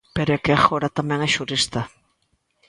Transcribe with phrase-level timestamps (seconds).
[0.15, 1.81] ¡Pero é que agora tamén é xurista!